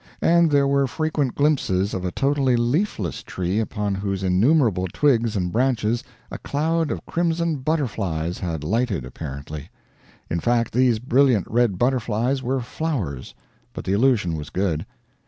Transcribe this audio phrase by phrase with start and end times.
[0.23, 5.51] And there were frequent glimpses of a totally leafless tree upon whose innumerable twigs and
[5.51, 9.69] branches a cloud of crimson butterflies had lighted apparently.
[10.27, 13.35] In fact these brilliant red butterflies were flowers,
[13.73, 14.87] but the illusion was good.